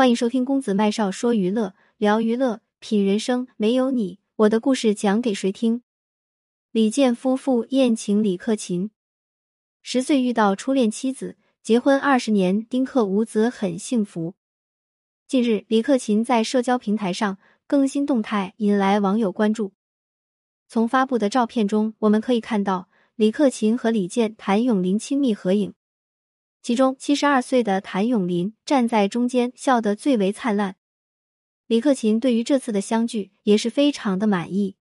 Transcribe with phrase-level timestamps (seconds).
[0.00, 3.46] 欢迎收听公子麦少说娱乐，聊娱乐，品人生。
[3.58, 5.82] 没有你，我的故事讲给谁听？
[6.70, 8.90] 李健夫妇宴请李克勤，
[9.82, 14.32] 十岁遇到初恋妻子，结婚二十年，丁克无子，很幸福。
[15.28, 17.36] 近日，李克勤在社交平台上
[17.66, 19.74] 更新动态，引来网友关注。
[20.66, 25.74] 从发布的照片中，我们可以看到李克勤和李健、谭咏麟亲密合影。
[26.62, 30.76] 其中，七十二岁的谭咏麟站在中间，笑得最为灿烂。
[31.66, 34.76] 李克勤对于这次的相聚也是非常的满意。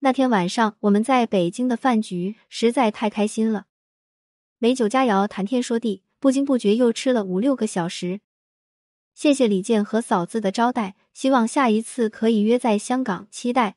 [0.00, 3.66] 那天晚上，我们在北京的饭局实在太开心了，
[4.58, 8.20] 美酒佳肴，谈天说地，不经不觉又吃了五六个小时。
[9.14, 13.76] 谢谢李健和嫂子的招待，希望下一次可以约在香港，期待。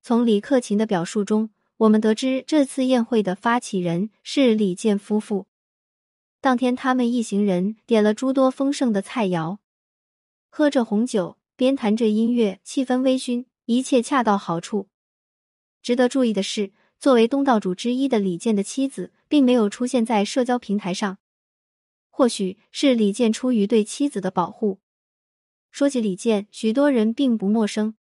[0.00, 5.46] 从李克勤的表述中，我们得知这次宴会的发起人是李健夫妇。
[6.44, 9.56] 当天，他们一行人点了诸多丰盛的菜肴，
[10.50, 14.88] 喝着红酒，边弹着音乐，气氛微醺，一切恰到好处。
[15.80, 21.16] 值得注意的是，作为东道主之一的李健的妻子，并没有出现在社交平台上。
[22.10, 24.80] 或许是李健出于对妻子的保护。
[25.70, 27.94] 说起李健，许多人并不陌生。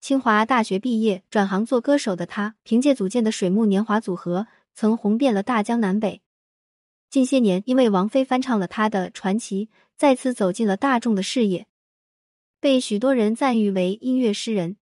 [0.00, 6.22] 清华大学毕业，转行做歌手的他，凭借组建的水木年华组合，曾红遍了大江南北。
[7.10, 11.66] 近些年，因为王菲翻唱了他的传奇，再次走进了大众的视野，
[12.60, 14.76] 被许多人赞誉为音乐诗人。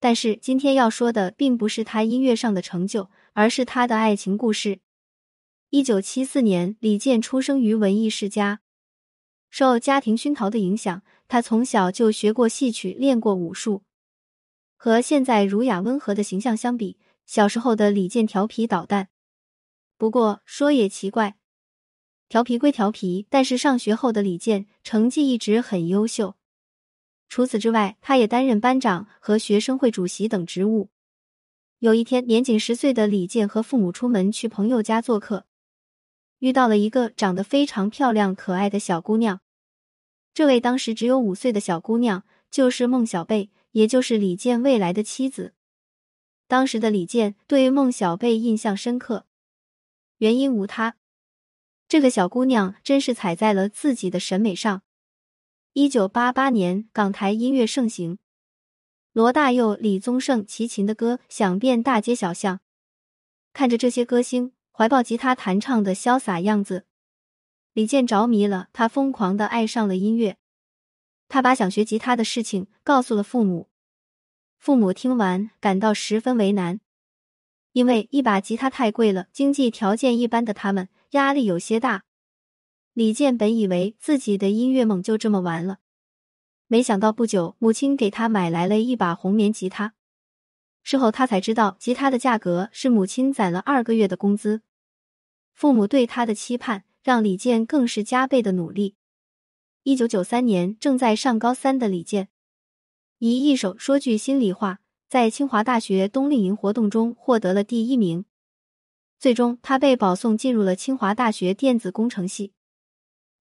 [0.00, 4.80] 但是，今天要说的并不是他音乐上的成就，而是他的爱情故事。
[5.70, 8.60] 一九七四年，李健出生于文艺世家，
[9.48, 13.82] 受家庭熏陶的影响，他从小就学过戏曲，练过武术。
[14.76, 19.08] 和现在儒雅温和的形象相比，小时候的李健调皮捣蛋。
[19.98, 21.36] 不过说也奇怪，
[22.28, 26.36] 调皮归调皮，但是上学后的李健成绩一直很优秀。
[27.28, 30.88] 除此之外，他也担任班长和学生会主席等职务。
[31.80, 35.46] 有一天，年仅十岁的李健和父母出门去朋友家做客，
[36.38, 39.40] 遇到了一个长得非常漂亮可爱的小姑娘。
[40.32, 45.54] 这位当时只有五岁的小姑娘就是孟小贝，也就是李健未来的妻子。
[46.46, 49.26] 当时的李健对孟小贝印象深刻。
[50.18, 50.96] 原因无他，
[51.88, 54.82] 这个小姑娘真是踩在了自己的审美上。
[55.74, 58.18] 一九八八年，港台音乐盛行，
[59.12, 62.60] 罗大佑、李宗盛齐秦的歌响遍大街小巷。
[63.52, 66.86] 看着这些歌星怀抱吉他弹唱的潇洒样子，
[67.72, 70.36] 李健着迷了，他疯狂的爱上了音乐。
[71.28, 73.68] 他把想学吉他的事情告诉了父母，
[74.58, 76.80] 父母听完感到十分为难。
[77.78, 82.02] 因为一把吉他太贵了，经济条件一般的他们压力有些大。
[82.92, 85.78] 李健本以为自己的音乐梦就这么完了，
[86.66, 89.94] 没想到不久，母亲给他买来了一把红棉吉他。
[90.82, 94.62] 事后他才知道，吉他的价格是母亲攒了二个月的工资。
[95.54, 98.96] 父母对他的期盼，让李健更是加倍的努力。
[99.84, 102.28] 一九九三年，正在上高三的李健，
[103.18, 104.80] 以一首《说句心里话》。
[105.08, 108.26] 在清华大学冬令营活动中获得了第一名，
[109.18, 112.52] 最终他被保送进入了清华大学电子工程系。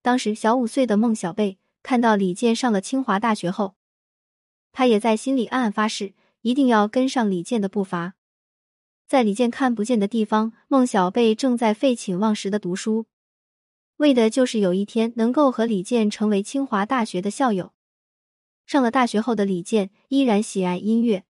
[0.02, 3.76] 当时小五岁的孟小贝看到李健上了清华大学后，
[4.72, 8.14] 他也在心里暗暗发誓，一定要跟上李健的步伐。
[9.06, 13.08] 在李健看不见的地方，孟小贝正在废寝忘食的读书，
[13.98, 17.74] 为的就是有一天能够和李健成为清华大学的校友。
[18.66, 21.26] 上了大学后的李健依然喜爱音乐。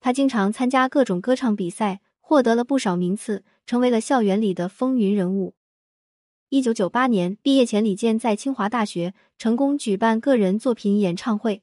[0.00, 5.54] 他经常参加各种歌唱比赛，获得了不少名次，成为了校园里的风云人物。
[6.48, 11.62] 一九九八年毕业前，李健在清华大学成功举办个人作品演唱会。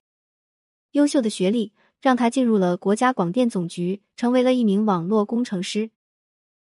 [0.91, 5.89] 优秀的学历让他进入了国家广电总局，成为了一名网络工程师。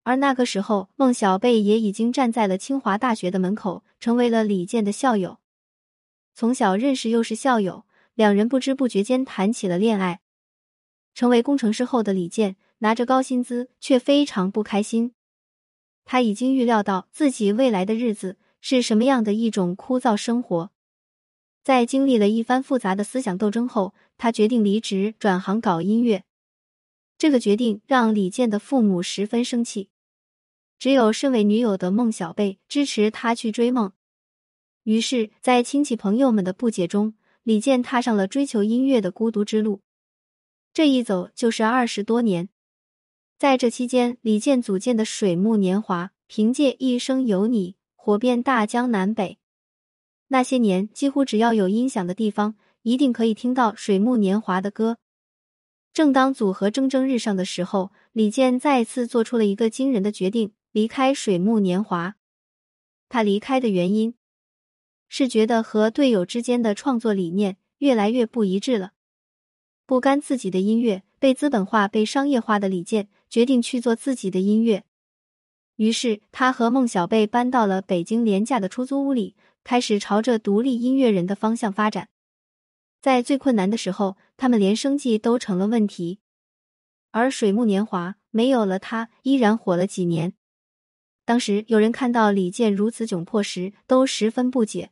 [0.03, 5.37] 而那个时候，孟小贝也已经站在了清华大学的门口，成为了李健的校友。
[6.33, 7.83] 从小认识又是校友，
[8.15, 10.21] 两人不知不觉间谈起了恋爱。
[11.19, 15.11] 成为工程师后的李健拿着高薪资，却非常不开心。
[16.05, 20.71] 他已经预料到自己未来的日子是什么样的一种枯燥生活。
[21.61, 26.23] 在经历了一番复杂的思想斗争后，他决定离职转行搞音乐。
[27.17, 29.89] 这个决定让李健的父母十分生气，
[30.79, 33.91] 只有身为女友的孟小贝支持他去追梦。
[34.83, 39.81] 于是，在亲戚朋友们的不解中，李健踏上了追求音乐的孤独之路。
[40.79, 42.47] 这一走就是二十多年，
[43.37, 49.39] 在这期间，李健组建的水木年华凭借《一生有你》火遍大江南北。
[50.29, 54.99] 那些年，几乎只要有音响的地方，一定可以听到《水木年华》的歌。
[55.91, 62.07] 正当组合蒸蒸日上的时候，李健再次做出了一个惊人的决定，离开《水木年华》。
[63.09, 64.15] 他离开的原因
[65.09, 68.93] 是觉得和队友之间的创作理念越来越不一致了，
[69.89, 74.83] 不甘自己的音乐被资本化、被商业化的李健决定去做自己的音乐。
[75.77, 82.09] 于是，他和孟小贝搬到了北京廉价的出租屋里，开始朝着独立音乐人的方向发展。
[83.01, 86.19] 在最困难的时候，他们连生计都成了问题。
[87.09, 90.33] 而水木年华没有了他，依然火了几年。
[91.25, 94.91] 当时有人看到李健如此窘迫时，都十分不解，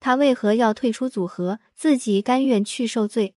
[0.00, 3.34] 他为何要退出组合，自己甘愿去受罪。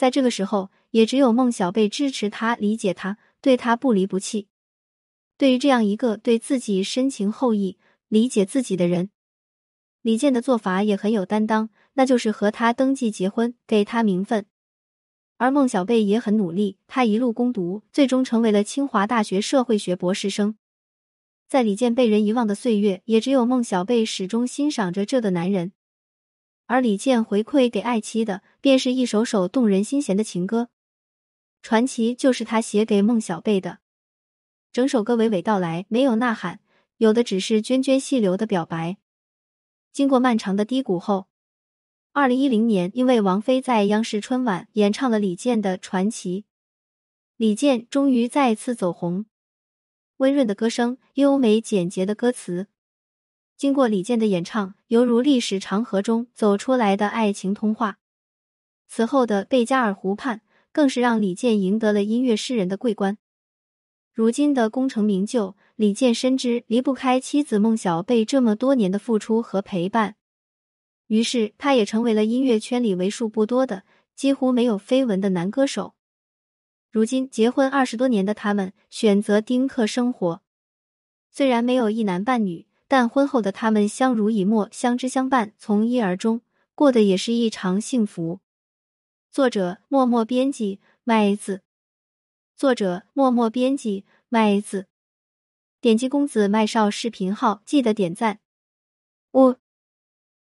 [0.00, 4.48] 在这个时候，也只有孟小贝支持他、理解他，对他不离不弃。
[5.36, 7.76] 对于这样一个对自己深情厚谊、
[8.08, 9.10] 理解自己的人，
[10.00, 14.46] 李健的做法也很有担当，那就是和他登记结婚，给他名分。
[15.36, 20.56] 而孟小贝也很努力，他一路攻读，最终成为了清华大学社会学博士生。
[21.46, 25.72] 在李健被人遗忘的岁月，也只有孟小贝始终欣赏着这个男人。
[26.70, 30.62] 而李健回馈给爱妻的，便是一首首动人心弦的情歌，
[31.62, 33.80] 《传奇》就是他写给孟小贝的。
[34.72, 36.60] 整首歌娓娓道来，没有呐喊，
[36.98, 38.98] 有的只是涓涓细流的表白。
[39.92, 41.26] 经过漫长的低谷后，
[42.12, 46.42] 二零一零年，因为王菲在央视春晚演唱了李健的《传奇》，
[47.36, 49.26] 李健终于再次走红。
[50.18, 52.68] 温润的歌声，优美简洁的歌词，
[53.60, 57.98] 经过李健的演唱，犹如历史长河中走出来的爱情童话。
[58.88, 60.38] 此后的《贝加尔湖畔》
[60.72, 63.18] 更是让李健赢得了音乐诗人的桂冠。
[64.14, 70.16] 如今的功成名就，李健深知离不开妻子孟小贝这么多年的付出和陪伴，
[71.08, 73.82] 于是他也成为了音乐圈里为数不多的
[74.16, 75.92] 几乎没有绯闻的男歌手。
[76.90, 80.40] 如今结婚二十多年的他们选择丁克生活，
[81.30, 86.40] 虽然没有一男半女，但婚后的他们相濡以沫、相知相伴，从一而终，
[86.74, 88.40] 过得也是异常幸福。
[89.30, 91.62] 作者：默默编辑麦子。
[92.56, 94.88] 作者默默编辑麦子，
[95.80, 98.40] 点击公子麦少视频号，记得点赞。
[99.34, 99.54] 五，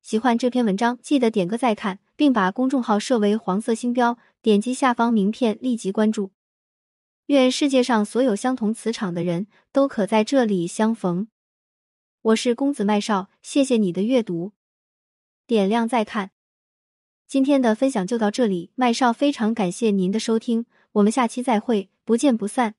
[0.00, 6.31] 喜欢这篇文章，记得点个再看，并把公众号设为黄色星标，点击下方名片立即关注。
[7.26, 11.26] 愿世界上所有相同磁场的人都可在这里相逢。
[12.26, 14.50] 我是公子麦少，谢谢你的阅读，
[15.46, 16.32] 点亮再看。
[17.28, 21.88] 今天的分享就到这里，麦少非常感谢您的收听，我们下期再会。
[22.05, 22.75] 不见不散。